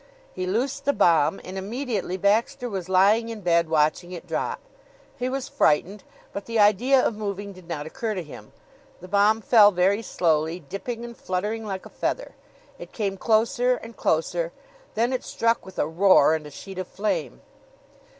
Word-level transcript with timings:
He 0.33 0.47
loosed 0.47 0.85
the 0.85 0.93
bomb 0.93 1.39
and 1.43 1.59
immediately 1.59 2.17
Baxter 2.17 2.67
was 2.67 2.89
lying 2.89 3.29
in 3.29 3.41
bed 3.41 3.69
watching 3.69 4.11
it 4.11 4.25
drop. 4.25 4.59
He 5.19 5.29
was 5.29 5.47
frightened, 5.47 6.03
but 6.33 6.45
the 6.45 6.57
idea 6.57 6.99
of 6.99 7.13
moving 7.15 7.53
did 7.53 7.67
not 7.67 7.85
occur 7.85 8.15
to 8.15 8.23
him. 8.23 8.51
The 8.99 9.07
bomb 9.07 9.41
fell 9.41 9.69
very 9.69 10.01
slowly, 10.01 10.59
dipping 10.61 11.05
and 11.05 11.15
fluttering 11.15 11.67
like 11.67 11.85
a 11.85 11.89
feather. 11.89 12.33
It 12.79 12.93
came 12.93 13.15
closer 13.15 13.75
and 13.75 13.95
closer. 13.95 14.51
Then 14.95 15.13
it 15.13 15.23
struck 15.23 15.63
with 15.67 15.77
a 15.77 15.85
roar 15.87 16.33
and 16.33 16.47
a 16.47 16.49
sheet 16.49 16.79
of 16.79 16.87
flame. 16.87 17.41